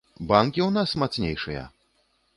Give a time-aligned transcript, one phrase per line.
[0.29, 1.63] Банкі ў нас мацнейшыя?